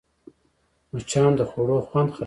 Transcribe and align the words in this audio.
مچان 0.93 1.31
د 1.39 1.41
خوړو 1.49 1.77
خوند 1.87 2.09
خرابوي 2.13 2.19